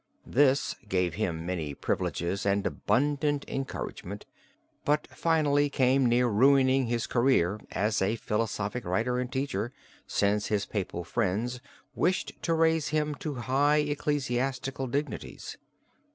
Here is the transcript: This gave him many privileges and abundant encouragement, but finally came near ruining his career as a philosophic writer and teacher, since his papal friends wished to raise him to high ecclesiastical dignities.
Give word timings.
This 0.25 0.73
gave 0.89 1.13
him 1.13 1.45
many 1.45 1.75
privileges 1.75 2.43
and 2.43 2.65
abundant 2.65 3.45
encouragement, 3.47 4.25
but 4.83 5.05
finally 5.15 5.69
came 5.69 6.07
near 6.07 6.27
ruining 6.27 6.87
his 6.87 7.05
career 7.05 7.59
as 7.69 8.01
a 8.01 8.15
philosophic 8.15 8.83
writer 8.83 9.19
and 9.19 9.31
teacher, 9.31 9.71
since 10.07 10.47
his 10.47 10.65
papal 10.65 11.03
friends 11.03 11.61
wished 11.93 12.31
to 12.41 12.55
raise 12.55 12.87
him 12.87 13.13
to 13.19 13.35
high 13.35 13.77
ecclesiastical 13.81 14.87
dignities. 14.87 15.59